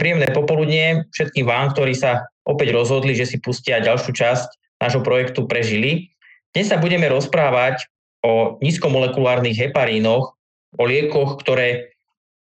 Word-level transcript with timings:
príjemné 0.00 0.32
popoludnie 0.32 1.04
všetkým 1.12 1.44
vám, 1.44 1.76
ktorí 1.76 1.92
sa 1.92 2.24
opäť 2.48 2.72
rozhodli, 2.72 3.12
že 3.12 3.28
si 3.28 3.36
pustia 3.36 3.84
ďalšiu 3.84 4.16
časť 4.16 4.48
nášho 4.80 5.04
projektu 5.04 5.44
Prežili. 5.44 6.16
Dnes 6.56 6.72
sa 6.72 6.80
budeme 6.80 7.04
rozprávať 7.12 7.84
o 8.24 8.56
nízkomolekulárnych 8.64 9.60
heparínoch, 9.60 10.32
o 10.80 10.82
liekoch, 10.88 11.36
ktoré 11.44 11.92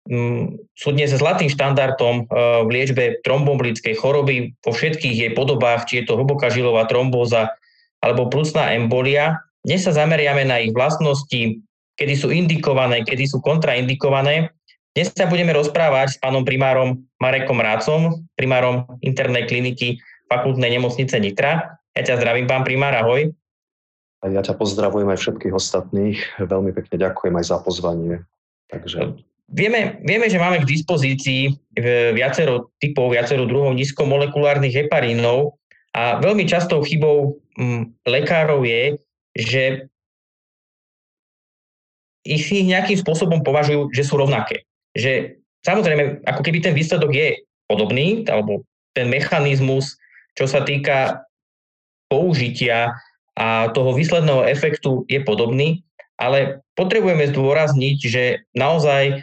mm, 0.06 0.70
sú 0.78 0.94
dnes 0.94 1.10
zlatým 1.10 1.50
štandardom 1.50 2.14
e, 2.22 2.24
v 2.62 2.68
liečbe 2.70 3.04
tromboembolickej 3.26 3.98
choroby 3.98 4.54
vo 4.62 4.70
všetkých 4.70 5.16
jej 5.26 5.32
podobách, 5.34 5.90
či 5.90 6.02
je 6.02 6.04
to 6.06 6.14
hlboká 6.14 6.54
žilová 6.54 6.86
trombóza 6.86 7.50
alebo 7.98 8.30
plúcná 8.30 8.78
embolia. 8.78 9.42
Dnes 9.66 9.82
sa 9.82 9.90
zameriame 9.90 10.46
na 10.46 10.62
ich 10.62 10.70
vlastnosti, 10.70 11.58
kedy 11.98 12.14
sú 12.14 12.30
indikované, 12.30 13.02
kedy 13.02 13.26
sú 13.26 13.42
kontraindikované 13.42 14.54
dnes 14.96 15.14
sa 15.14 15.30
budeme 15.30 15.54
rozprávať 15.54 16.16
s 16.16 16.20
pánom 16.20 16.42
primárom 16.42 17.06
Marekom 17.22 17.60
Rácom, 17.60 18.26
primárom 18.34 18.88
internej 19.04 19.46
kliniky 19.46 20.00
fakultnej 20.26 20.74
nemocnice 20.74 21.16
Nitra. 21.22 21.78
Ja 21.96 22.02
ťa 22.04 22.20
zdravím, 22.20 22.46
pán 22.46 22.66
primár, 22.66 22.94
ahoj. 22.94 23.32
A 24.22 24.24
ja 24.28 24.42
ťa 24.42 24.58
pozdravujem 24.58 25.08
aj 25.08 25.18
všetkých 25.22 25.54
ostatných. 25.54 26.18
Veľmi 26.42 26.74
pekne 26.74 26.98
ďakujem 26.98 27.34
aj 27.38 27.46
za 27.46 27.58
pozvanie. 27.62 28.26
Takže... 28.68 29.22
Vieme, 29.48 30.04
vieme, 30.04 30.28
že 30.28 30.36
máme 30.36 30.60
k 30.60 30.68
dispozícii 30.68 31.48
e, 31.48 31.52
viacero 32.12 32.68
typov, 32.76 33.16
viacero 33.16 33.48
druhov 33.48 33.72
nízkomolekulárnych 33.72 34.76
heparínov 34.76 35.56
a 35.96 36.20
veľmi 36.20 36.44
častou 36.44 36.84
chybou 36.84 37.40
m, 37.56 37.96
lekárov 38.04 38.60
je, 38.68 39.00
že 39.32 39.88
ich 42.28 42.44
si 42.44 42.60
nejakým 42.60 43.00
spôsobom 43.00 43.40
považujú, 43.40 43.88
že 43.96 44.04
sú 44.04 44.20
rovnaké 44.20 44.67
že 44.98 45.38
samozrejme, 45.62 46.26
ako 46.26 46.42
keby 46.42 46.58
ten 46.58 46.74
výsledok 46.74 47.14
je 47.14 47.28
podobný, 47.70 48.26
alebo 48.26 48.66
ten 48.92 49.06
mechanizmus, 49.06 49.94
čo 50.34 50.50
sa 50.50 50.66
týka 50.66 51.22
použitia 52.10 52.98
a 53.38 53.70
toho 53.70 53.94
výsledného 53.94 54.48
efektu 54.50 55.06
je 55.06 55.22
podobný, 55.22 55.86
ale 56.18 56.66
potrebujeme 56.74 57.30
zdôrazniť, 57.30 57.98
že 58.02 58.24
naozaj 58.58 59.22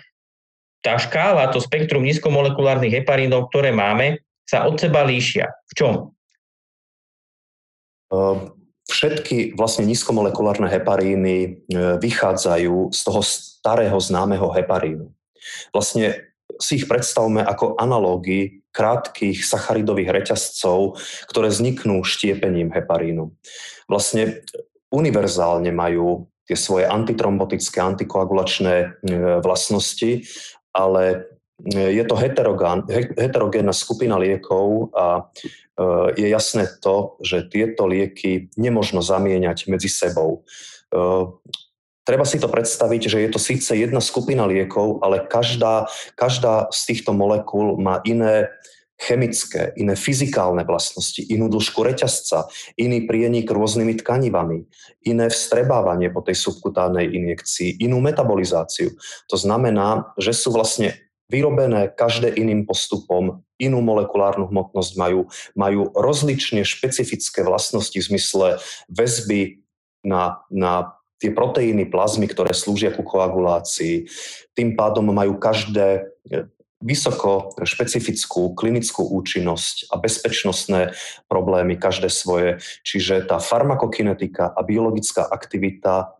tá 0.79 0.95
škála, 0.95 1.51
to 1.51 1.59
spektrum 1.59 2.05
nízkomolekulárnych 2.07 3.03
heparínov, 3.03 3.51
ktoré 3.51 3.75
máme, 3.75 4.21
sa 4.45 4.69
od 4.69 4.77
seba 4.77 5.01
líšia. 5.01 5.49
V 5.49 5.73
čom? 5.73 5.93
Ehm, 8.13 8.53
všetky 8.85 9.57
vlastne 9.57 9.89
nízkomolekulárne 9.89 10.69
heparíny 10.69 11.35
e, 11.41 11.49
vychádzajú 11.97 12.93
z 12.93 12.99
toho 13.01 13.21
starého 13.25 13.97
známeho 13.97 14.53
heparínu. 14.53 15.09
Vlastne 15.73 16.35
si 16.61 16.79
ich 16.79 16.85
predstavme 16.87 17.41
ako 17.43 17.75
analógy 17.81 18.63
krátkých 18.75 19.43
sacharidových 19.43 20.11
reťazcov, 20.11 20.99
ktoré 21.31 21.47
vzniknú 21.47 22.03
štiepením 22.03 22.75
heparínu. 22.75 23.31
Vlastne 23.87 24.43
univerzálne 24.91 25.71
majú 25.71 26.27
tie 26.45 26.59
svoje 26.59 26.85
antitrombotické, 26.85 27.81
antikoagulačné 27.81 28.75
e, 28.77 28.87
vlastnosti, 29.41 30.27
ale 30.75 31.25
e, 31.57 31.89
je 31.97 32.03
to 32.05 32.15
heterogénna 33.17 33.73
skupina 33.73 34.21
liekov 34.21 34.93
a 34.93 35.05
e, 35.17 35.21
je 36.21 36.27
jasné 36.29 36.69
to, 36.83 37.17
že 37.25 37.49
tieto 37.49 37.89
lieky 37.89 38.53
nemožno 38.61 39.01
zamieňať 39.01 39.71
medzi 39.73 39.89
sebou. 39.89 40.45
Treba 42.05 42.21
si 42.21 42.37
to 42.37 42.45
predstaviť, 42.45 43.01
že 43.09 43.17
je 43.25 43.29
to 43.33 43.41
síce 43.41 43.73
jedna 43.73 43.97
skupina 43.97 44.45
liekov, 44.45 45.01
ale 45.01 45.25
každá, 45.25 45.89
každá 46.13 46.69
z 46.69 46.93
týchto 46.93 47.17
molekúl 47.17 47.81
má 47.81 48.05
iné 48.05 48.53
chemické, 48.95 49.75
iné 49.75 49.97
fyzikálne 49.97 50.63
vlastnosti, 50.63 51.19
inú 51.19 51.51
dĺžku 51.51 51.83
reťazca, 51.83 52.47
iný 52.79 53.03
prienik 53.03 53.49
rôznymi 53.51 53.99
tkanivami, 53.99 54.63
iné 55.03 55.27
vstrebávanie 55.27 56.07
po 56.13 56.23
tej 56.23 56.39
subkutánnej 56.39 57.11
injekcii, 57.11 57.83
inú 57.83 57.99
metabolizáciu. 57.99 58.95
To 59.27 59.35
znamená, 59.35 60.15
že 60.15 60.31
sú 60.31 60.55
vlastne 60.55 60.95
vyrobené 61.27 61.91
každé 61.91 62.39
iným 62.39 62.63
postupom, 62.63 63.43
inú 63.59 63.83
molekulárnu 63.83 64.47
hmotnosť 64.47 64.91
majú, 64.95 65.27
majú 65.57 65.91
rozlične 65.91 66.63
špecifické 66.63 67.43
vlastnosti 67.43 67.95
v 67.95 68.07
zmysle 68.13 68.47
väzby 68.87 69.65
na, 70.05 70.45
na 70.53 70.94
tie 71.19 71.31
proteíny 71.31 71.87
plazmy, 71.87 72.27
ktoré 72.27 72.51
slúžia 72.51 72.91
ku 72.91 73.01
koagulácii, 73.01 74.07
tým 74.55 74.75
pádom 74.75 75.11
majú 75.11 75.39
každé 75.39 75.87
e, 76.27 76.51
vysoko 76.83 77.55
špecifickú 77.63 78.53
klinickú 78.53 79.07
účinnosť 79.07 79.89
a 79.89 79.95
bezpečnostné 79.97 80.93
problémy, 81.25 81.79
každé 81.79 82.11
svoje. 82.11 82.61
Čiže 82.83 83.25
tá 83.25 83.39
farmakokinetika 83.39 84.51
a 84.51 84.59
biologická 84.61 85.25
aktivita 85.25 86.19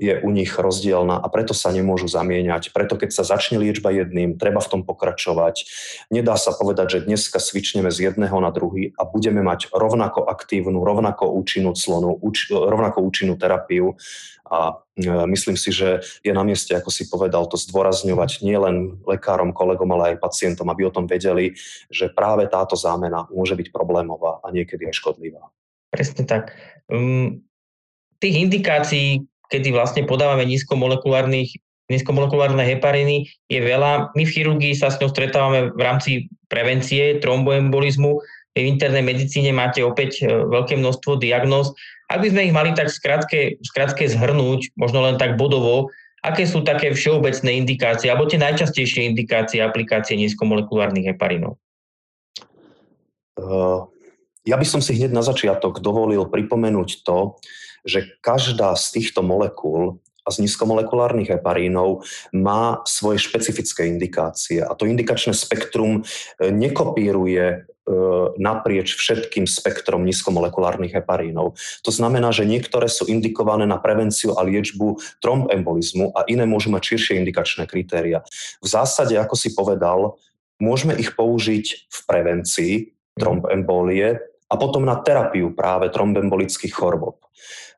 je 0.00 0.14
u 0.24 0.30
nich 0.32 0.48
rozdielna 0.56 1.20
a 1.20 1.26
preto 1.28 1.52
sa 1.52 1.68
nemôžu 1.68 2.08
zamieňať. 2.08 2.72
Preto 2.72 2.96
keď 2.96 3.12
sa 3.12 3.24
začne 3.36 3.60
liečba 3.60 3.92
jedným, 3.92 4.40
treba 4.40 4.64
v 4.64 4.70
tom 4.72 4.80
pokračovať. 4.80 5.68
Nedá 6.08 6.40
sa 6.40 6.56
povedať, 6.56 6.98
že 6.98 7.04
dneska 7.04 7.36
svičneme 7.36 7.92
z 7.92 8.12
jedného 8.12 8.32
na 8.40 8.48
druhý 8.48 8.96
a 8.96 9.04
budeme 9.04 9.44
mať 9.44 9.68
rovnako 9.68 10.24
aktívnu, 10.24 10.80
rovnako 10.80 11.36
účinnú 11.36 11.76
clonu, 11.76 12.16
úč, 12.16 12.48
rovnako 12.48 13.04
účinnú 13.04 13.36
terapiu. 13.36 13.92
A 14.48 14.84
e, 14.96 15.08
myslím 15.32 15.56
si, 15.56 15.72
že 15.72 16.00
je 16.24 16.32
na 16.32 16.44
mieste, 16.44 16.72
ako 16.72 16.88
si 16.88 17.08
povedal, 17.08 17.44
to 17.48 17.60
zdôrazňovať 17.60 18.44
nielen 18.44 19.04
lekárom, 19.04 19.52
kolegom, 19.52 19.88
ale 19.96 20.16
aj 20.16 20.24
pacientom, 20.24 20.68
aby 20.72 20.88
o 20.88 20.92
tom 20.92 21.04
vedeli, 21.04 21.56
že 21.92 22.12
práve 22.12 22.48
táto 22.48 22.76
zámena 22.76 23.28
môže 23.32 23.56
byť 23.56 23.68
problémová 23.72 24.40
a 24.44 24.48
niekedy 24.52 24.88
aj 24.88 24.96
škodlivá. 24.96 25.48
Presne 25.92 26.24
tak. 26.24 26.56
Um, 26.88 27.44
tých 28.20 28.44
indikácií, 28.44 29.24
kedy 29.52 29.68
vlastne 29.76 30.08
podávame 30.08 30.48
nízkomolekulárnych 30.48 31.52
nízkomolekulárne 31.92 32.64
hepariny 32.64 33.28
je 33.52 33.60
veľa. 33.60 34.16
My 34.16 34.24
v 34.24 34.32
chirurgii 34.32 34.72
sa 34.72 34.88
s 34.88 34.96
ňou 34.96 35.12
stretávame 35.12 35.68
v 35.76 35.80
rámci 35.82 36.10
prevencie 36.48 37.20
tromboembolizmu. 37.20 38.16
V 38.52 38.68
internej 38.68 39.04
medicíne 39.04 39.52
máte 39.52 39.84
opäť 39.84 40.24
e, 40.24 40.28
veľké 40.28 40.76
množstvo 40.80 41.20
diagnóz. 41.20 41.72
Ak 42.12 42.20
by 42.20 42.28
sme 42.32 42.48
ich 42.48 42.54
mali 42.56 42.76
tak 42.76 42.92
skrátke 42.92 44.04
zhrnúť, 44.04 44.76
možno 44.76 45.04
len 45.04 45.16
tak 45.16 45.40
bodovo, 45.40 45.88
aké 46.20 46.44
sú 46.44 46.60
také 46.60 46.92
všeobecné 46.92 47.50
indikácie, 47.56 48.12
alebo 48.12 48.28
tie 48.28 48.36
najčastejšie 48.36 49.08
indikácie 49.08 49.64
aplikácie 49.64 50.20
nízkomolekulárnych 50.20 51.08
heparinov? 51.08 51.56
Uh, 53.40 53.88
ja 54.44 54.60
by 54.60 54.66
som 54.68 54.84
si 54.84 55.00
hneď 55.00 55.16
na 55.16 55.24
začiatok 55.24 55.80
dovolil 55.80 56.28
pripomenúť 56.28 57.00
to, 57.00 57.40
že 57.82 58.14
každá 58.22 58.74
z 58.78 59.00
týchto 59.00 59.20
molekúl 59.22 60.02
a 60.22 60.28
z 60.30 60.46
nízkomolekulárnych 60.46 61.34
heparínov 61.34 62.06
má 62.30 62.78
svoje 62.86 63.18
špecifické 63.18 63.90
indikácie. 63.90 64.62
A 64.62 64.70
to 64.78 64.86
indikačné 64.86 65.34
spektrum 65.34 66.02
e, 66.02 66.50
nekopíruje 66.54 67.46
e, 67.50 67.56
naprieč 68.38 68.94
všetkým 68.94 69.50
spektrom 69.50 70.06
nízkomolekulárnych 70.06 70.94
heparínov. 70.94 71.58
To 71.82 71.90
znamená, 71.90 72.30
že 72.30 72.46
niektoré 72.46 72.86
sú 72.86 73.10
indikované 73.10 73.66
na 73.66 73.82
prevenciu 73.82 74.38
a 74.38 74.46
liečbu 74.46 75.02
trombembolizmu 75.18 76.14
a 76.14 76.22
iné 76.30 76.46
môžu 76.46 76.70
mať 76.70 76.94
širšie 76.94 77.18
indikačné 77.18 77.66
kritéria. 77.66 78.22
V 78.62 78.66
zásade, 78.70 79.18
ako 79.18 79.34
si 79.34 79.50
povedal, 79.58 80.22
môžeme 80.62 80.94
ich 80.94 81.18
použiť 81.18 81.90
v 81.90 81.98
prevencii 82.06 82.74
trombembolie 83.18 84.31
a 84.52 84.54
potom 84.60 84.84
na 84.84 85.00
terapiu 85.00 85.56
práve 85.56 85.88
trombembolických 85.88 86.76
chorôb. 86.76 87.16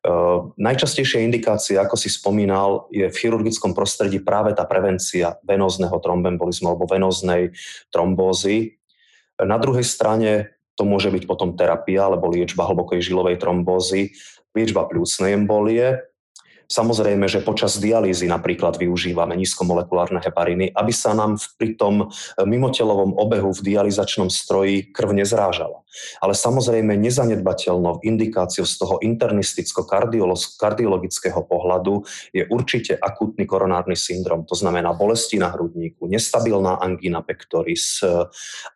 Uh, 0.04 0.52
najčastejšia 0.58 1.22
indikácia, 1.22 1.78
ako 1.78 1.94
si 1.94 2.10
spomínal, 2.10 2.90
je 2.90 3.06
v 3.06 3.14
chirurgickom 3.14 3.72
prostredí 3.72 4.18
práve 4.18 4.52
tá 4.52 4.66
prevencia 4.66 5.38
venózneho 5.46 5.94
trombembolizmu 6.02 6.74
alebo 6.74 6.90
venóznej 6.90 7.54
trombózy. 7.88 8.76
Na 9.38 9.56
druhej 9.56 9.86
strane 9.86 10.60
to 10.74 10.82
môže 10.82 11.08
byť 11.14 11.24
potom 11.30 11.54
terapia 11.54 12.10
alebo 12.10 12.28
liečba 12.28 12.66
hlbokej 12.66 13.00
žilovej 13.00 13.38
trombózy, 13.38 14.12
liečba 14.52 14.90
pľúcnej 14.90 15.38
embolie, 15.38 16.02
Samozrejme, 16.64 17.28
že 17.28 17.44
počas 17.44 17.76
dialýzy 17.76 18.24
napríklad 18.24 18.80
využívame 18.80 19.36
nízkomolekulárne 19.36 20.24
hepariny, 20.24 20.72
aby 20.72 20.96
sa 20.96 21.12
nám 21.12 21.36
pri 21.60 21.76
tom 21.76 22.08
e, 22.08 22.16
mimotelovom 22.40 23.20
obehu 23.20 23.52
v 23.52 23.60
dializačnom 23.74 24.30
stroji 24.32 24.88
krv 24.88 25.12
nezrážala. 25.12 25.84
Ale 26.24 26.32
samozrejme 26.34 26.98
nezanedbateľnou 26.98 28.02
indikáciou 28.02 28.66
z 28.66 28.74
toho 28.80 28.98
internisticko-kardiologického 29.04 31.46
pohľadu 31.46 32.02
je 32.32 32.48
určite 32.48 32.96
akútny 32.98 33.46
koronárny 33.46 33.94
syndrom, 33.94 34.42
to 34.48 34.56
znamená 34.56 34.92
bolesti 34.96 35.38
na 35.38 35.50
hrudníku, 35.52 36.08
nestabilná 36.08 36.80
angina 36.80 37.20
pectoris, 37.20 38.00
e, 38.00 38.24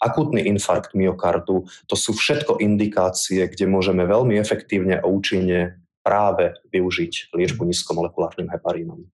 akútny 0.05 0.45
infarkt 0.45 0.93
myokardu. 0.93 1.65
To 1.89 1.97
sú 1.97 2.13
všetko 2.13 2.61
indikácie, 2.61 3.49
kde 3.49 3.65
môžeme 3.65 4.05
veľmi 4.05 4.37
efektívne 4.37 5.01
a 5.01 5.09
účinne 5.09 5.88
práve 6.03 6.57
využiť 6.73 7.35
liečbu 7.35 7.63
nízkomolekulárnym 7.69 8.49
heparínom. 8.49 9.05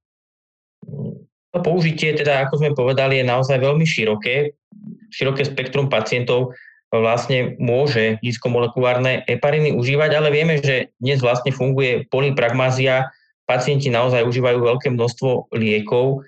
To 1.55 1.59
použitie, 1.63 2.15
teda 2.19 2.45
ako 2.47 2.61
sme 2.61 2.71
povedali, 2.75 3.23
je 3.23 3.31
naozaj 3.31 3.63
veľmi 3.63 3.87
široké. 3.87 4.59
Široké 5.15 5.47
spektrum 5.47 5.87
pacientov 5.87 6.55
vlastne 6.91 7.59
môže 7.59 8.19
nízkomolekulárne 8.23 9.27
hepariny 9.27 9.75
užívať, 9.75 10.11
ale 10.15 10.29
vieme, 10.31 10.59
že 10.63 10.95
dnes 11.03 11.19
vlastne 11.23 11.51
funguje 11.51 12.07
polypragmázia, 12.11 13.11
pacienti 13.47 13.91
naozaj 13.91 14.27
užívajú 14.27 14.59
veľké 14.63 14.89
množstvo 14.95 15.55
liekov. 15.55 16.23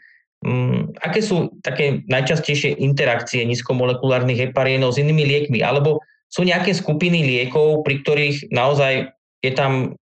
Mm, 0.46 0.94
aké 1.02 1.22
sú 1.22 1.58
také 1.62 2.06
najčastejšie 2.06 2.78
interakcie 2.82 3.42
nízkomolekulárnych 3.46 4.50
heparínov 4.50 4.94
s 4.94 5.00
inými 5.02 5.26
liekmi? 5.26 5.58
Alebo 5.62 6.02
sú 6.30 6.42
nejaké 6.42 6.74
skupiny 6.74 7.22
liekov, 7.24 7.86
pri 7.86 8.02
ktorých 8.02 8.50
naozaj 8.50 9.10
je 9.42 9.52
tam 9.54 9.94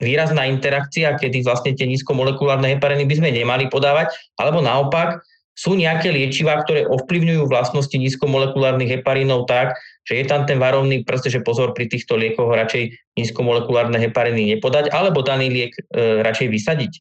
výrazná 0.00 0.44
interakcia, 0.48 1.16
kedy 1.16 1.44
vlastne 1.44 1.72
tie 1.72 1.88
nízkomolekulárne 1.88 2.76
hepariny 2.76 3.08
by 3.08 3.14
sme 3.16 3.30
nemali 3.32 3.72
podávať, 3.72 4.12
alebo 4.36 4.60
naopak 4.60 5.24
sú 5.56 5.72
nejaké 5.72 6.12
liečivá, 6.12 6.60
ktoré 6.60 6.84
ovplyvňujú 6.84 7.48
vlastnosti 7.48 7.96
nízkomolekulárnych 7.96 9.00
heparínov 9.00 9.48
tak, 9.48 9.72
že 10.04 10.20
je 10.20 10.24
tam 10.28 10.44
ten 10.44 10.60
varovný 10.60 11.00
prst, 11.00 11.32
že 11.32 11.40
pozor 11.40 11.72
pri 11.72 11.88
týchto 11.88 12.12
liekoch 12.12 12.52
radšej 12.52 13.16
nízkomolekulárne 13.16 13.96
hepariny 13.96 14.52
nepodať, 14.56 14.92
alebo 14.92 15.24
daný 15.24 15.48
liek 15.48 15.72
e, 15.72 16.20
radšej 16.20 16.48
vysadiť? 16.52 16.92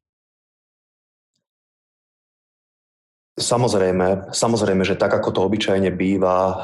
Samozrejme, 3.36 4.32
samozrejme, 4.32 4.88
že 4.88 4.96
tak 4.96 5.12
ako 5.12 5.36
to 5.36 5.44
obyčajne 5.44 5.92
býva, 5.92 6.40
eh, 6.40 6.56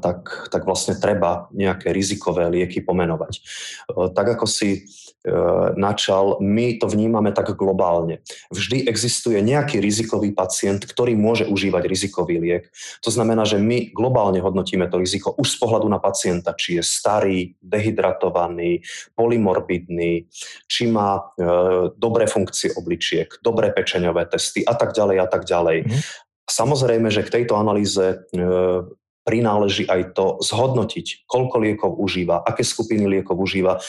tak, 0.00 0.48
tak 0.48 0.64
vlastne 0.64 0.96
treba 0.96 1.52
nejaké 1.52 1.92
rizikové 1.92 2.48
lieky 2.48 2.80
pomenovať. 2.80 3.32
Eh, 3.36 4.08
tak 4.16 4.40
ako 4.40 4.48
si 4.48 4.88
načal, 5.74 6.36
my 6.44 6.76
to 6.76 6.84
vnímame 6.84 7.32
tak 7.32 7.56
globálne. 7.56 8.20
Vždy 8.52 8.84
existuje 8.84 9.40
nejaký 9.40 9.80
rizikový 9.80 10.36
pacient, 10.36 10.84
ktorý 10.84 11.16
môže 11.16 11.48
užívať 11.48 11.82
rizikový 11.88 12.36
liek. 12.36 12.68
To 13.00 13.08
znamená, 13.08 13.48
že 13.48 13.56
my 13.56 13.88
globálne 13.96 14.44
hodnotíme 14.44 14.84
to 14.92 15.00
riziko 15.00 15.32
už 15.40 15.56
z 15.56 15.56
pohľadu 15.56 15.88
na 15.88 15.96
pacienta, 15.96 16.52
či 16.52 16.76
je 16.76 16.84
starý, 16.84 17.56
dehydratovaný, 17.64 18.84
polymorbidný, 19.16 20.28
či 20.68 20.92
má 20.92 21.16
e, 21.16 21.22
dobré 21.96 22.28
funkcie 22.28 22.76
obličiek, 22.76 23.40
dobré 23.40 23.72
pečeňové 23.72 24.28
testy 24.28 24.60
a 24.60 24.76
tak 24.76 24.92
ďalej 24.92 25.16
a 25.24 25.26
tak 25.26 25.48
ďalej. 25.48 25.88
Mm-hmm. 25.88 26.00
Samozrejme, 26.44 27.08
že 27.08 27.24
k 27.24 27.40
tejto 27.40 27.56
analýze 27.56 28.04
e, 28.04 28.16
prináleží 29.24 29.88
aj 29.88 30.12
to 30.12 30.36
zhodnotiť, 30.44 31.24
koľko 31.24 31.56
liekov 31.64 31.92
užíva, 31.96 32.44
aké 32.44 32.60
skupiny 32.60 33.08
liekov 33.08 33.40
užíva. 33.40 33.80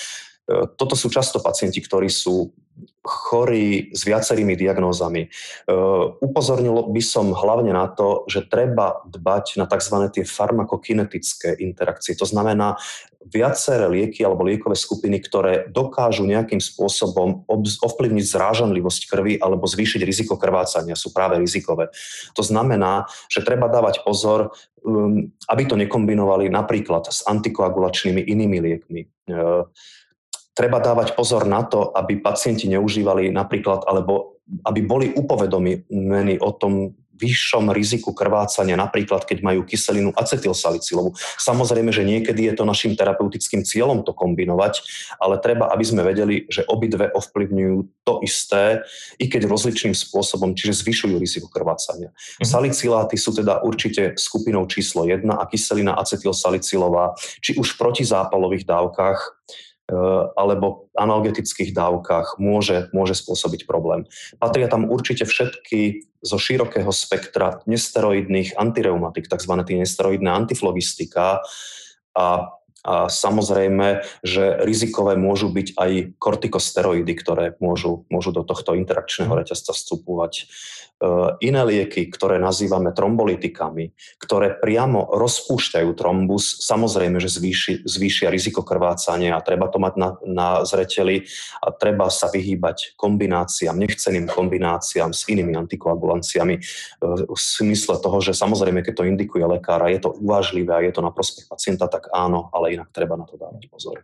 E, 0.45 0.69
toto 0.77 0.93
sú 0.93 1.09
často 1.09 1.41
pacienti, 1.41 1.81
ktorí 1.81 2.09
sú 2.09 2.53
chorí 3.05 3.93
s 3.93 4.03
viacerými 4.03 4.57
diagnózami. 4.57 5.25
E, 5.25 5.29
upozornil 6.21 6.89
by 6.89 7.01
som 7.01 7.31
hlavne 7.31 7.71
na 7.71 7.89
to, 7.89 8.25
že 8.25 8.49
treba 8.49 9.05
dbať 9.05 9.61
na 9.61 9.65
tzv. 9.69 9.95
tie 10.09 10.25
farmakokinetické 10.25 11.61
interakcie. 11.61 12.17
To 12.17 12.25
znamená 12.25 12.77
viaceré 13.25 13.89
lieky 13.89 14.21
alebo 14.21 14.45
liekové 14.45 14.77
skupiny, 14.77 15.17
ktoré 15.17 15.65
dokážu 15.69 16.25
nejakým 16.29 16.61
spôsobom 16.61 17.45
ovplyvniť 17.81 18.25
zrážanlivosť 18.25 19.01
krvi 19.09 19.33
alebo 19.41 19.65
zvýšiť 19.65 20.01
riziko 20.05 20.37
krvácania, 20.37 20.93
sú 20.93 21.09
práve 21.09 21.41
rizikové. 21.41 21.89
To 22.37 22.45
znamená, 22.45 23.09
že 23.25 23.41
treba 23.41 23.65
dávať 23.65 24.05
pozor, 24.05 24.53
um, 24.85 25.33
aby 25.49 25.63
to 25.65 25.73
nekombinovali 25.73 26.53
napríklad 26.53 27.09
s 27.09 27.25
antikoagulačnými 27.25 28.21
inými 28.29 28.57
liekmi 28.61 29.01
e, 29.01 29.07
treba 30.55 30.79
dávať 30.79 31.13
pozor 31.13 31.43
na 31.43 31.67
to, 31.67 31.91
aby 31.91 32.23
pacienti 32.23 32.71
neužívali 32.71 33.29
napríklad, 33.29 33.83
alebo 33.85 34.39
aby 34.65 34.79
boli 34.81 35.07
upovedomení 35.11 36.39
o 36.39 36.51
tom 36.55 36.95
vyššom 37.15 37.71
riziku 37.71 38.11
krvácania, 38.11 38.75
napríklad 38.75 39.23
keď 39.23 39.39
majú 39.39 39.63
kyselinu 39.63 40.11
acetylsalicylovú. 40.11 41.15
Samozrejme, 41.39 41.89
že 41.95 42.03
niekedy 42.03 42.51
je 42.51 42.53
to 42.59 42.67
našim 42.67 42.91
terapeutickým 42.93 43.63
cieľom 43.63 44.03
to 44.03 44.11
kombinovať, 44.11 44.83
ale 45.15 45.39
treba, 45.39 45.71
aby 45.71 45.83
sme 45.87 46.03
vedeli, 46.03 46.43
že 46.51 46.67
obidve 46.67 47.07
ovplyvňujú 47.15 47.77
to 48.03 48.13
isté, 48.19 48.83
i 49.15 49.31
keď 49.31 49.47
rozličným 49.47 49.95
spôsobom, 49.95 50.53
čiže 50.53 50.83
zvyšujú 50.83 51.15
riziko 51.15 51.47
krvácania. 51.47 52.11
Mm-hmm. 52.11 52.45
Salicyláty 52.45 53.15
sú 53.15 53.31
teda 53.31 53.63
určite 53.63 54.19
skupinou 54.19 54.67
číslo 54.67 55.07
1 55.07 55.23
a 55.31 55.43
kyselina 55.47 55.95
acetylsalicylová, 55.95 57.15
či 57.39 57.55
už 57.55 57.75
v 57.75 57.79
protizápalových 57.79 58.67
dávkach, 58.67 59.19
alebo 60.35 60.89
analgetických 60.97 61.69
dávkach 61.69 62.41
môže, 62.41 62.89
môže 62.89 63.13
spôsobiť 63.13 63.69
problém. 63.69 64.09
Patria 64.41 64.65
tam 64.65 64.89
určite 64.89 65.29
všetky 65.29 66.09
zo 66.25 66.41
širokého 66.41 66.89
spektra 66.89 67.61
nesteroidných 67.69 68.57
antireumatik, 68.57 69.29
tzv. 69.29 69.53
nesteroidné 69.61 70.29
antiflogistika 70.33 71.45
a 72.17 72.54
a 72.85 73.09
samozrejme, 73.09 74.05
že 74.21 74.61
rizikové 74.61 75.17
môžu 75.17 75.49
byť 75.49 75.73
aj 75.73 75.91
kortikosteroidy, 76.21 77.13
ktoré 77.17 77.45
môžu, 77.57 78.05
môžu 78.13 78.29
do 78.29 78.45
tohto 78.45 78.77
interakčného 78.77 79.33
mhm. 79.33 79.39
reťazca 79.41 79.73
vstupovať. 79.73 80.45
E, 80.95 81.07
iné 81.43 81.59
lieky, 81.67 82.07
ktoré 82.07 82.39
nazývame 82.39 82.95
trombolitikami, 82.95 83.91
ktoré 84.15 84.55
priamo 84.55 85.11
rozpúšťajú 85.11 85.91
trombus, 85.91 86.63
samozrejme, 86.63 87.19
že 87.19 87.27
zvýši, 87.35 87.83
zvýšia 87.83 88.31
riziko 88.31 88.63
krvácania 88.63 89.35
a 89.35 89.43
treba 89.43 89.67
to 89.67 89.75
mať 89.75 89.93
na, 89.99 90.09
na 90.23 90.47
zreteli 90.63 91.27
a 91.59 91.75
treba 91.75 92.07
sa 92.07 92.31
vyhýbať 92.31 92.95
kombináciám, 92.95 93.75
nechceným 93.75 94.31
kombináciám 94.31 95.11
s 95.11 95.27
inými 95.27 95.59
antikoagulanciami 95.67 96.55
e, 96.55 96.61
v 97.27 97.39
smysle 97.39 97.99
toho, 97.99 98.23
že 98.23 98.31
samozrejme, 98.31 98.79
keď 98.79 99.03
to 99.03 99.07
indikuje 99.09 99.43
lekár 99.43 99.83
a 99.83 99.91
je 99.91 99.99
to 99.99 100.15
uvážlivé 100.15 100.71
a 100.71 100.79
je 100.79 100.95
to 100.95 101.03
na 101.03 101.11
prospech 101.11 101.51
pacienta, 101.51 101.91
tak 101.91 102.07
áno, 102.15 102.47
ale 102.55 102.74
inak 102.75 102.91
treba 102.91 103.15
na 103.15 103.25
to 103.25 103.39
dávať 103.39 103.71
pozor. 103.71 104.03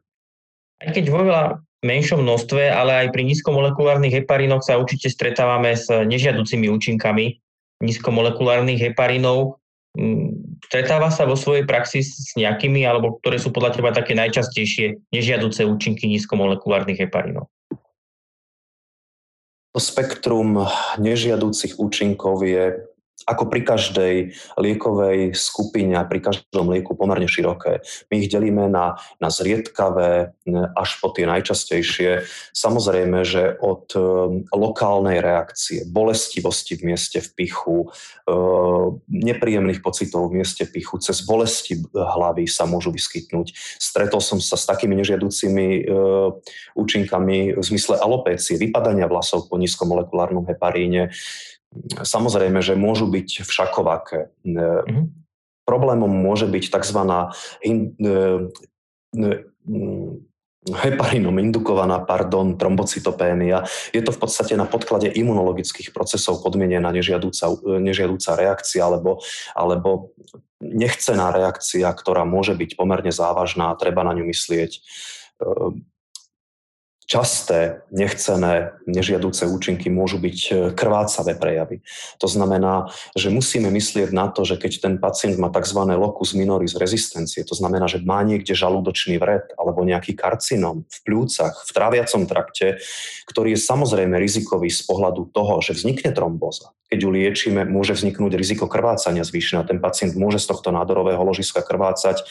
Aj 0.82 0.90
keď 0.90 1.14
vo 1.14 1.22
veľa 1.28 1.62
menšom 1.86 2.22
množstve, 2.22 2.70
ale 2.70 3.06
aj 3.06 3.08
pri 3.14 3.26
nízkomolekulárnych 3.26 4.22
heparinoch 4.22 4.66
sa 4.66 4.78
určite 4.78 5.10
stretávame 5.10 5.74
s 5.74 5.90
nežiaducimi 5.90 6.70
účinkami 6.70 7.42
nízkomolekulárnych 7.82 8.78
heparinov. 8.78 9.58
Mm, 9.98 10.62
stretáva 10.70 11.12
sa 11.12 11.28
vo 11.28 11.36
svojej 11.36 11.66
praxi 11.66 12.06
s 12.06 12.32
nejakými, 12.38 12.86
alebo 12.86 13.20
ktoré 13.20 13.42
sú 13.42 13.52
podľa 13.52 13.76
teba 13.76 13.92
také 13.92 14.14
najčastejšie 14.16 15.12
nežiaduce 15.12 15.66
účinky 15.66 16.08
nízkomolekulárnych 16.08 17.02
heparinov? 17.02 17.50
To 19.72 19.80
spektrum 19.80 20.68
nežiaducich 21.00 21.80
účinkov 21.80 22.44
je 22.44 22.90
ako 23.28 23.50
pri 23.50 23.62
každej 23.62 24.16
liekovej 24.58 25.34
skupine 25.38 25.98
a 25.98 26.08
pri 26.08 26.20
každom 26.22 26.74
lieku 26.74 26.98
pomerne 26.98 27.30
široké. 27.30 27.84
My 28.10 28.16
ich 28.22 28.32
delíme 28.32 28.68
na, 28.68 28.98
na 29.22 29.30
zriedkavé 29.30 30.34
až 30.75 30.90
po 31.00 31.13
tie 31.13 31.30
najčastejšie. 31.30 32.25
Samozrejme, 32.51 33.22
že 33.25 33.56
od 33.62 33.86
e, 33.94 34.00
lokálnej 34.51 35.22
reakcie, 35.22 35.86
bolestivosti 35.88 36.78
v 36.80 36.94
mieste 36.94 37.22
v 37.22 37.30
pichu, 37.38 37.78
e, 37.86 38.34
nepríjemných 39.08 39.80
pocitov 39.86 40.30
v 40.30 40.42
mieste 40.42 40.66
pichu, 40.66 40.98
cez 41.00 41.22
bolesti 41.24 41.80
hlavy 41.94 42.50
sa 42.50 42.66
môžu 42.66 42.90
vyskytnúť. 42.92 43.54
Stretol 43.78 44.20
som 44.20 44.42
sa 44.42 44.58
s 44.58 44.66
takými 44.66 44.98
nežiaducimi 44.98 45.68
e, 45.80 45.82
účinkami 46.75 47.58
v 47.58 47.63
zmysle 47.63 48.01
alopécie, 48.01 48.58
vypadania 48.58 49.06
vlasov 49.06 49.48
po 49.48 49.56
nízkomolekulárnom 49.62 50.48
heparíne, 50.50 51.13
Samozrejme, 52.04 52.60
že 52.60 52.75
môžu 52.75 53.08
byť 53.08 53.48
všakovaké. 53.48 54.32
Mm-hmm. 54.44 55.04
Problémom 55.63 56.12
môže 56.12 56.48
byť 56.48 56.63
tzv. 56.68 57.00
In, 57.63 57.96
heparinom 60.62 61.34
indukovaná, 61.42 62.06
pardon, 62.06 62.54
trombocytopénia. 62.54 63.66
Je 63.90 64.01
to 64.06 64.13
v 64.13 64.20
podstate 64.22 64.54
na 64.54 64.70
podklade 64.70 65.10
imunologických 65.10 65.90
procesov 65.90 66.46
podmienená 66.46 66.94
nežiadúca, 66.94 67.50
nežiadúca 67.82 68.38
reakcia 68.38 68.86
alebo, 68.86 69.25
alebo 69.58 70.13
nechcená 70.62 71.34
reakcia, 71.34 71.90
ktorá 71.90 72.30
môže 72.30 72.54
byť 72.54 72.78
pomerne 72.78 73.10
závažná 73.10 73.74
a 73.74 73.80
treba 73.80 74.06
na 74.06 74.13
ňu 74.13 74.30
myslieť 74.30 74.72
časté, 77.12 77.84
nechcené, 77.91 78.72
nežiaduce 78.88 79.44
účinky 79.44 79.91
môžu 79.91 80.15
byť 80.15 80.38
e, 80.48 80.51
krvácavé 80.72 81.36
prejavy. 81.36 81.84
To 82.24 82.27
znamená, 82.32 82.88
že 83.20 83.27
musíme 83.27 83.68
myslieť 83.68 84.15
na 84.15 84.32
to, 84.32 84.48
že 84.48 84.56
keď 84.56 84.72
ten 84.80 84.96
pacient 84.96 85.36
má 85.36 85.51
tzv. 85.51 85.84
locus 85.91 86.32
minoris 86.32 86.80
rezistencie, 86.80 87.44
to 87.44 87.51
znamená, 87.51 87.91
že 87.91 88.00
má 88.00 88.24
niekde 88.24 88.56
žalúdočný 88.56 89.20
vred 89.20 89.44
alebo 89.60 89.84
nejaký 89.84 90.15
karcinom 90.15 90.88
v 90.88 90.98
pľúcach, 91.03 91.68
v 91.68 91.72
tráviacom 91.75 92.24
trakte, 92.32 92.80
ktorý 93.27 93.60
je 93.60 93.65
samozrejme 93.68 94.15
rizikový 94.15 94.72
z 94.72 94.88
pohľadu 94.88 95.36
toho, 95.36 95.60
že 95.60 95.75
vznikne 95.75 96.15
trombóza. 96.15 96.72
Keď 96.88 97.00
ju 97.03 97.10
liečíme, 97.12 97.68
môže 97.68 97.91
vzniknúť 97.91 98.39
riziko 98.39 98.72
krvácania 98.72 99.27
zvýšené. 99.27 99.68
Ten 99.68 99.84
pacient 99.84 100.15
môže 100.15 100.39
z 100.39 100.48
tohto 100.48 100.72
nádorového 100.72 101.24
ložiska 101.27 101.60
krvácať 101.60 102.24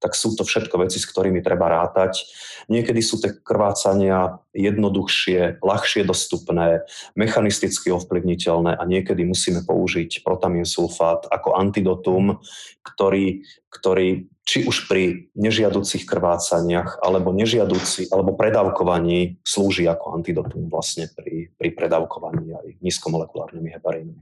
tak 0.00 0.16
sú 0.16 0.32
to 0.32 0.48
všetko 0.48 0.80
veci, 0.80 0.96
s 0.96 1.06
ktorými 1.06 1.44
treba 1.44 1.68
rátať. 1.68 2.24
Niekedy 2.72 3.00
sú 3.04 3.20
tie 3.20 3.36
krvácania 3.36 4.40
jednoduchšie, 4.56 5.60
ľahšie 5.60 6.08
dostupné, 6.08 6.82
mechanisticky 7.14 7.92
ovplyvniteľné 7.92 8.80
a 8.80 8.82
niekedy 8.88 9.22
musíme 9.28 9.62
použiť 9.62 10.24
protamín 10.24 10.64
sulfát 10.64 11.28
ako 11.28 11.54
antidotum, 11.54 12.40
ktorý, 12.80 13.44
ktorý 13.68 14.24
či 14.48 14.66
už 14.66 14.90
pri 14.90 15.30
nežiaducich 15.38 16.08
krvácaniach 16.08 16.98
alebo 17.04 17.30
nežiaduci, 17.30 18.10
alebo 18.10 18.34
predávkovaní 18.34 19.38
slúži 19.46 19.86
ako 19.86 20.18
antidotum 20.18 20.66
vlastne 20.66 21.06
pri, 21.12 21.54
pri 21.54 21.70
predávkovaní 21.76 22.50
aj 22.56 22.66
nízkomolekulárnymi 22.82 23.70
heparínmi. 23.78 24.20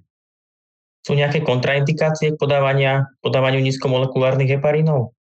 Sú 1.06 1.16
nejaké 1.16 1.40
kontraindikácie 1.40 2.36
podávania, 2.36 3.08
podávaniu 3.24 3.64
nízkomolekulárnych 3.64 4.60
heparínov? 4.60 5.16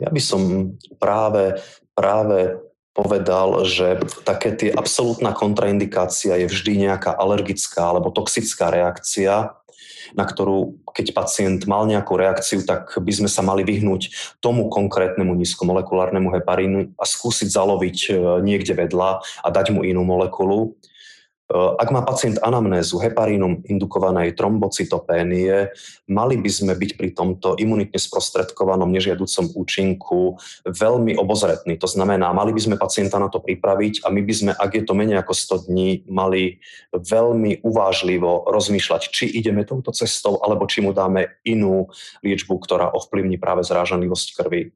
Ja 0.00 0.08
by 0.08 0.20
som 0.20 0.74
práve, 0.96 1.60
práve 1.92 2.56
povedal, 2.90 3.64
že 3.68 4.02
také 4.26 4.50
tie 4.56 4.70
absolútna 4.74 5.30
kontraindikácia 5.30 6.34
je 6.40 6.50
vždy 6.50 6.90
nejaká 6.90 7.14
alergická 7.14 7.94
alebo 7.94 8.10
toxická 8.10 8.72
reakcia, 8.72 9.54
na 10.18 10.24
ktorú, 10.26 10.82
keď 10.90 11.14
pacient 11.14 11.60
mal 11.70 11.86
nejakú 11.86 12.18
reakciu, 12.18 12.66
tak 12.66 12.98
by 12.98 13.12
sme 13.14 13.30
sa 13.30 13.46
mali 13.46 13.62
vyhnúť 13.62 14.10
tomu 14.42 14.66
konkrétnemu 14.66 15.30
nízkomolekulárnemu 15.38 16.28
heparínu 16.34 16.80
a 16.98 17.04
skúsiť 17.06 17.46
zaloviť 17.46 17.98
e, 18.10 18.12
niekde 18.42 18.74
vedľa 18.74 19.22
a 19.22 19.48
dať 19.54 19.70
mu 19.70 19.86
inú 19.86 20.02
molekulu. 20.02 20.74
Ak 21.50 21.90
má 21.90 22.06
pacient 22.06 22.38
anamnézu 22.38 23.02
heparínom 23.02 23.66
indukovanej 23.66 24.38
trombocytopénie, 24.38 25.74
mali 26.06 26.38
by 26.38 26.46
sme 26.46 26.72
byť 26.78 26.90
pri 26.94 27.10
tomto 27.10 27.58
imunitne 27.58 27.98
sprostredkovanom 27.98 28.86
nežiaducom 28.86 29.58
účinku 29.58 30.38
veľmi 30.62 31.18
obozretní. 31.18 31.74
To 31.82 31.90
znamená, 31.90 32.30
mali 32.30 32.54
by 32.54 32.60
sme 32.62 32.76
pacienta 32.78 33.18
na 33.18 33.26
to 33.26 33.42
pripraviť 33.42 34.06
a 34.06 34.14
my 34.14 34.22
by 34.22 34.34
sme, 34.34 34.52
ak 34.54 34.70
je 34.78 34.82
to 34.86 34.94
menej 34.94 35.18
ako 35.18 35.34
100 35.34 35.66
dní, 35.66 35.90
mali 36.06 36.62
veľmi 36.94 37.66
uvážlivo 37.66 38.46
rozmýšľať, 38.46 39.10
či 39.10 39.26
ideme 39.34 39.66
touto 39.66 39.90
cestou, 39.90 40.38
alebo 40.38 40.70
či 40.70 40.86
mu 40.86 40.94
dáme 40.94 41.42
inú 41.42 41.90
liečbu, 42.22 42.62
ktorá 42.62 42.94
ovplyvní 42.94 43.42
práve 43.42 43.66
zrážanlivosť 43.66 44.28
krvi. 44.38 44.70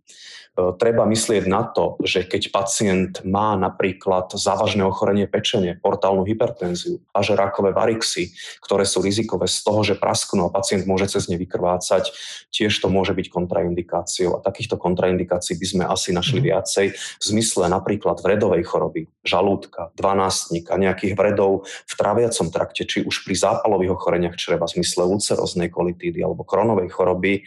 E, 0.54 0.70
treba 0.78 1.02
myslieť 1.02 1.44
na 1.50 1.66
to, 1.66 1.98
že 1.98 2.22
keď 2.22 2.54
pacient 2.54 3.12
má 3.26 3.58
napríklad 3.58 4.30
závažné 4.38 4.86
ochorenie 4.86 5.26
pečenie, 5.26 5.74
portálnu 5.74 6.22
hypertenziu 6.22 6.63
a 7.12 7.18
že 7.20 7.34
rakové 7.36 7.74
varixy, 7.76 8.32
ktoré 8.64 8.88
sú 8.88 9.04
rizikové 9.04 9.44
z 9.50 9.60
toho, 9.60 9.84
že 9.84 10.00
prasknú 10.00 10.48
a 10.48 10.54
pacient 10.54 10.88
môže 10.88 11.10
cez 11.12 11.28
ne 11.28 11.36
vykrvácať, 11.36 12.14
tiež 12.48 12.72
to 12.80 12.88
môže 12.88 13.12
byť 13.12 13.26
kontraindikáciou. 13.28 14.38
A 14.38 14.44
takýchto 14.44 14.80
kontraindikácií 14.80 15.58
by 15.60 15.66
sme 15.66 15.84
asi 15.84 16.14
našli 16.14 16.40
mm. 16.40 16.46
viacej 16.48 16.86
v 16.94 17.24
zmysle 17.24 17.68
napríklad 17.68 18.22
vredovej 18.24 18.64
choroby, 18.64 19.10
žalúdka, 19.26 19.92
dvanástnika, 19.98 20.80
nejakých 20.80 21.18
vredov 21.18 21.66
v 21.66 21.94
traviacom 21.94 22.48
trakte, 22.48 22.88
či 22.88 23.04
už 23.04 23.26
pri 23.28 23.34
zápalových 23.36 23.98
ochoreniach 23.98 24.38
čreva 24.38 24.64
v 24.70 24.80
zmysle 24.80 25.04
ulceroznej 25.04 25.68
kolitídy 25.68 26.22
alebo 26.22 26.46
kronovej 26.46 26.88
choroby, 26.92 27.44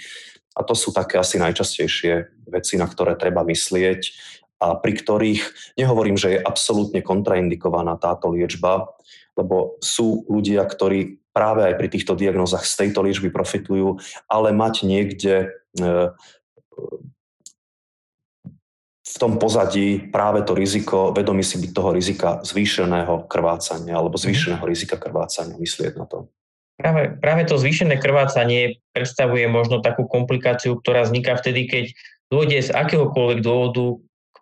a 0.58 0.66
to 0.66 0.74
sú 0.74 0.90
také 0.90 1.22
asi 1.22 1.38
najčastejšie 1.38 2.14
veci, 2.50 2.82
na 2.82 2.90
ktoré 2.90 3.14
treba 3.14 3.46
myslieť 3.46 4.02
a 4.58 4.74
pri 4.78 4.94
ktorých 4.98 5.42
nehovorím, 5.78 6.18
že 6.18 6.38
je 6.38 6.44
absolútne 6.44 7.02
kontraindikovaná 7.06 7.98
táto 8.02 8.34
liečba, 8.34 8.90
lebo 9.38 9.78
sú 9.82 10.26
ľudia, 10.26 10.66
ktorí 10.66 11.22
práve 11.30 11.70
aj 11.70 11.78
pri 11.78 11.88
týchto 11.94 12.18
diagnózach 12.18 12.66
z 12.66 12.88
tejto 12.88 13.06
liečby 13.06 13.30
profitujú, 13.30 14.02
ale 14.26 14.50
mať 14.50 14.90
niekde 14.90 15.36
e, 15.46 15.48
v 19.08 19.16
tom 19.22 19.38
pozadí 19.38 20.10
práve 20.10 20.42
to 20.42 20.58
riziko, 20.58 21.14
vedomí 21.14 21.46
si 21.46 21.62
byť 21.62 21.72
toho 21.72 21.94
rizika 21.94 22.30
zvýšeného 22.42 23.30
krvácania 23.30 23.94
alebo 23.94 24.18
zvýšeného 24.18 24.66
rizika 24.66 24.98
krvácania, 24.98 25.62
myslieť 25.62 25.94
na 25.96 26.10
to. 26.10 26.28
Práve, 26.78 27.18
práve 27.18 27.42
to 27.50 27.58
zvýšené 27.58 27.98
krvácanie 27.98 28.82
predstavuje 28.94 29.50
možno 29.50 29.82
takú 29.82 30.06
komplikáciu, 30.06 30.78
ktorá 30.78 31.06
vzniká 31.06 31.34
vtedy, 31.34 31.66
keď 31.66 31.86
dôjde 32.30 32.70
z 32.70 32.70
akéhokoľvek 32.70 33.40
dôvodu 33.42 33.98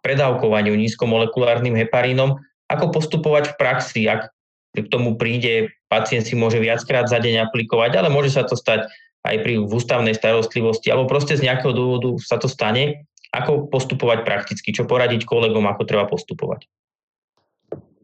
predávkovaniu 0.06 0.78
nízkomolekulárnym 0.78 1.74
heparínom, 1.74 2.38
ako 2.70 2.94
postupovať 2.94 3.54
v 3.54 3.58
praxi, 3.58 4.02
ak 4.06 4.30
k 4.78 4.88
tomu 4.94 5.18
príde, 5.18 5.74
pacient 5.90 6.30
si 6.30 6.38
môže 6.38 6.62
viackrát 6.62 7.10
za 7.10 7.18
deň 7.18 7.50
aplikovať, 7.50 7.98
ale 7.98 8.14
môže 8.14 8.38
sa 8.38 8.46
to 8.46 8.54
stať 8.54 8.86
aj 9.26 9.42
pri 9.42 9.58
ústavnej 9.66 10.14
starostlivosti, 10.14 10.94
alebo 10.94 11.10
proste 11.10 11.34
z 11.34 11.50
nejakého 11.50 11.74
dôvodu 11.74 12.14
sa 12.22 12.38
to 12.38 12.46
stane. 12.46 13.10
Ako 13.34 13.68
postupovať 13.68 14.22
prakticky, 14.24 14.70
čo 14.72 14.86
poradiť 14.86 15.26
kolegom, 15.26 15.66
ako 15.66 15.84
treba 15.90 16.06
postupovať? 16.06 16.70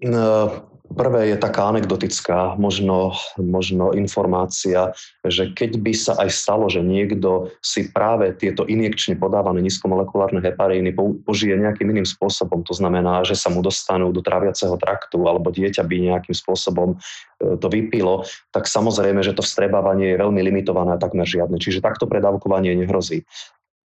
No, 0.02 0.66
Prvé 0.92 1.32
je 1.32 1.38
taká 1.40 1.72
anekdotická 1.72 2.60
možno, 2.60 3.16
možno 3.40 3.96
informácia, 3.96 4.92
že 5.24 5.52
keď 5.56 5.72
by 5.80 5.94
sa 5.96 6.14
aj 6.20 6.30
stalo, 6.36 6.68
že 6.68 6.84
niekto 6.84 7.52
si 7.64 7.88
práve 7.92 8.36
tieto 8.36 8.68
injekčne 8.68 9.16
podávané 9.16 9.64
nízkomolekulárne 9.64 10.44
heparíny 10.44 10.92
požije 11.24 11.56
nejakým 11.56 11.96
iným 11.96 12.08
spôsobom, 12.08 12.68
to 12.68 12.76
znamená, 12.76 13.24
že 13.24 13.40
sa 13.40 13.48
mu 13.48 13.64
dostanú 13.64 14.12
do 14.12 14.20
tráviaceho 14.20 14.76
traktu 14.76 15.24
alebo 15.24 15.48
dieťa 15.52 15.84
by 15.88 15.96
nejakým 16.12 16.36
spôsobom 16.36 16.96
e, 16.96 17.56
to 17.56 17.68
vypilo, 17.72 18.28
tak 18.52 18.68
samozrejme, 18.68 19.24
že 19.24 19.32
to 19.32 19.46
vstrebávanie 19.46 20.16
je 20.16 20.22
veľmi 20.22 20.42
limitované 20.44 20.96
a 20.96 21.02
takmer 21.02 21.24
žiadne. 21.24 21.56
Čiže 21.56 21.80
takto 21.80 22.06
predávkovanie 22.06 22.76
nehrozí. 22.76 23.24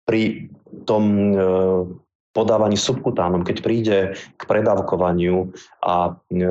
Pri 0.06 0.50
tom 0.86 1.04
e, 1.34 2.05
podávaní 2.36 2.76
subkutánom, 2.76 3.40
keď 3.40 3.56
príde 3.64 3.98
k 4.36 4.42
predávkovaniu 4.44 5.56
a 5.80 6.20
e, 6.28 6.44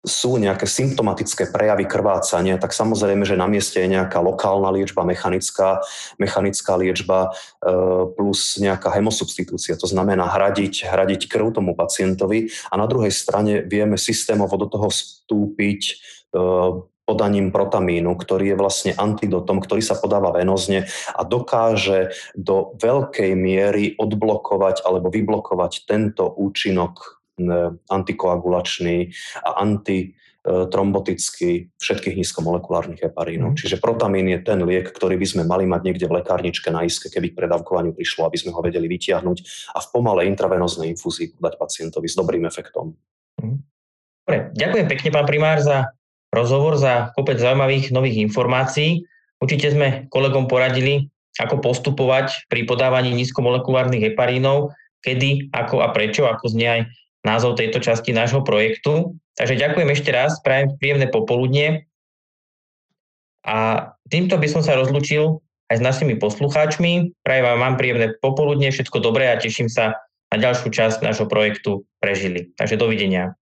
sú 0.00 0.40
nejaké 0.40 0.64
symptomatické 0.64 1.52
prejavy 1.52 1.84
krvácania, 1.84 2.56
tak 2.56 2.72
samozrejme, 2.72 3.20
že 3.28 3.36
na 3.36 3.44
mieste 3.44 3.84
je 3.84 3.92
nejaká 3.92 4.16
lokálna 4.24 4.72
liečba, 4.72 5.04
mechanická, 5.04 5.84
mechanická 6.16 6.72
liečba 6.80 7.28
e, 7.28 7.68
plus 8.16 8.56
nejaká 8.56 8.88
hemosubstitúcia, 8.96 9.76
to 9.76 9.84
znamená 9.84 10.24
hradiť, 10.24 10.88
hradiť 10.88 11.28
krv 11.28 11.52
tomu 11.52 11.76
pacientovi. 11.76 12.48
A 12.72 12.80
na 12.80 12.88
druhej 12.88 13.12
strane 13.12 13.60
vieme 13.60 14.00
systémovo 14.00 14.56
do 14.56 14.72
toho 14.72 14.88
vstúpiť 14.88 15.80
e, 15.84 15.94
podaním 17.10 17.50
protamínu, 17.50 18.14
ktorý 18.14 18.54
je 18.54 18.60
vlastne 18.60 18.92
antidotom, 18.94 19.58
ktorý 19.58 19.82
sa 19.82 19.98
podáva 19.98 20.30
venozne 20.30 20.86
a 21.10 21.26
dokáže 21.26 22.14
do 22.38 22.78
veľkej 22.78 23.34
miery 23.34 23.98
odblokovať 23.98 24.86
alebo 24.86 25.10
vyblokovať 25.10 25.90
tento 25.90 26.30
účinok 26.30 27.18
antikoagulačný 27.88 29.08
a 29.42 29.64
antitrombotický 29.64 31.72
všetkých 31.80 32.20
nízkomolekulárnych 32.20 33.00
heparínov. 33.00 33.56
Mm. 33.56 33.58
Čiže 33.58 33.80
protamín 33.80 34.28
je 34.28 34.44
ten 34.44 34.60
liek, 34.60 34.92
ktorý 34.92 35.16
by 35.16 35.26
sme 35.26 35.48
mali 35.48 35.64
mať 35.64 35.80
niekde 35.88 36.04
v 36.04 36.20
lekárničke 36.20 36.68
na 36.68 36.84
iske, 36.84 37.08
keby 37.08 37.32
k 37.32 37.38
predávkovaniu 37.40 37.96
prišlo, 37.96 38.28
aby 38.28 38.36
sme 38.36 38.52
ho 38.52 38.60
vedeli 38.60 38.84
vytiahnuť 38.92 39.72
a 39.72 39.80
v 39.80 39.86
pomalej 39.88 40.28
intravenoznej 40.30 40.92
infúzii 40.92 41.32
dať 41.40 41.56
pacientovi 41.56 42.12
s 42.12 42.14
dobrým 42.14 42.44
efektom. 42.44 42.92
Mm. 43.40 43.64
Dobre, 44.20 44.52
ďakujem 44.52 44.86
pekne, 44.86 45.08
pán 45.10 45.26
primár, 45.26 45.58
za 45.64 45.96
rozhovor, 46.30 46.78
za 46.78 47.10
kopec 47.18 47.38
zaujímavých 47.38 47.90
nových 47.94 48.22
informácií. 48.22 49.06
Určite 49.42 49.74
sme 49.74 49.88
kolegom 50.10 50.46
poradili, 50.46 51.10
ako 51.38 51.62
postupovať 51.62 52.50
pri 52.50 52.66
podávaní 52.66 53.14
nízkomolekulárnych 53.14 54.12
heparínov, 54.12 54.74
kedy, 55.00 55.50
ako 55.54 55.80
a 55.80 55.90
prečo, 55.94 56.28
ako 56.28 56.52
znie 56.52 56.68
aj 56.68 56.80
názov 57.24 57.56
tejto 57.56 57.80
časti 57.80 58.12
nášho 58.12 58.44
projektu. 58.44 59.16
Takže 59.36 59.56
ďakujem 59.56 59.90
ešte 59.92 60.10
raz, 60.12 60.36
prajem 60.44 60.76
príjemné 60.76 61.08
popoludnie 61.08 61.88
a 63.44 63.90
týmto 64.12 64.36
by 64.36 64.48
som 64.48 64.60
sa 64.60 64.76
rozlúčil 64.76 65.40
aj 65.72 65.80
s 65.80 65.82
našimi 65.84 66.20
poslucháčmi. 66.20 67.16
Prajem 67.24 67.44
vám 67.46 67.58
mám 67.60 67.74
príjemné 67.80 68.12
popoludne, 68.20 68.68
všetko 68.68 69.00
dobré 69.00 69.32
a 69.32 69.40
teším 69.40 69.72
sa 69.72 69.96
na 70.28 70.36
ďalšiu 70.36 70.68
časť 70.68 71.00
nášho 71.00 71.26
projektu 71.26 71.88
Prežili. 72.00 72.52
Takže 72.56 72.80
dovidenia. 72.80 73.36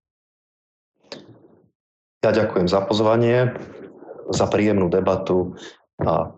Ja 2.19 2.35
ďakujem 2.35 2.67
za 2.67 2.83
pozvanie, 2.83 3.55
za 4.27 4.45
príjemnú 4.51 4.91
debatu 4.91 5.55
a 6.03 6.35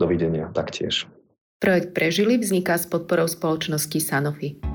dovidenia 0.00 0.50
taktiež. 0.50 1.06
Projekt 1.62 1.94
Prežili 1.94 2.40
vzniká 2.40 2.74
s 2.74 2.88
podporou 2.88 3.30
spoločnosti 3.30 4.00
Sanofi. 4.00 4.69